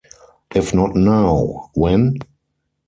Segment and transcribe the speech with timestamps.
[0.55, 2.15] If not now, when?